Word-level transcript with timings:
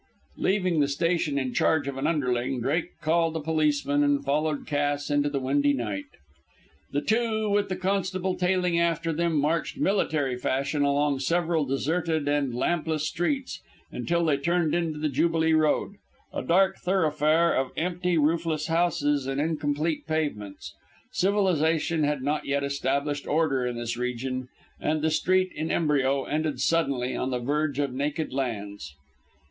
Leaving 0.37 0.79
the 0.79 0.87
station 0.87 1.37
in 1.37 1.53
charge 1.53 1.87
of 1.87 1.95
an 1.95 2.07
underling, 2.07 2.59
Drake 2.59 2.99
called 3.03 3.37
a 3.37 3.39
policeman, 3.39 4.01
and 4.03 4.25
followed 4.25 4.65
Cass 4.65 5.11
into 5.11 5.29
the 5.29 5.37
windy 5.39 5.73
night. 5.73 6.05
The 6.91 7.01
two, 7.01 7.51
with 7.51 7.69
the 7.69 7.75
constable 7.75 8.33
tailing 8.33 8.79
after 8.79 9.13
them, 9.13 9.37
marched 9.37 9.77
military 9.77 10.39
fashion 10.39 10.81
along 10.81 11.19
several 11.19 11.65
deserted 11.65 12.27
and 12.27 12.51
lampless 12.55 13.05
streets, 13.07 13.61
until 13.91 14.25
they 14.25 14.37
turned 14.37 14.73
into 14.73 14.97
the 14.97 15.07
Jubilee 15.07 15.53
Road, 15.53 15.97
a 16.33 16.41
dark 16.41 16.77
thoroughfare 16.77 17.53
of 17.53 17.71
empty, 17.77 18.17
roofless 18.17 18.65
houses 18.65 19.27
and 19.27 19.39
incomplete 19.39 20.07
pavements. 20.07 20.73
Civilisation 21.11 22.05
had 22.05 22.23
not 22.23 22.45
yet 22.47 22.63
established 22.63 23.27
order 23.27 23.67
in 23.67 23.77
this 23.77 23.95
region, 23.97 24.47
and 24.79 25.03
the 25.03 25.11
street 25.11 25.51
in 25.53 25.69
embryo 25.69 26.23
ended 26.23 26.59
suddenly 26.59 27.15
on 27.15 27.29
the 27.29 27.37
verge 27.37 27.77
of 27.77 27.93
naked 27.93 28.33
lands. 28.33 28.95